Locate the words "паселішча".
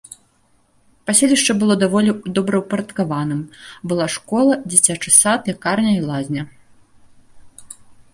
1.07-1.53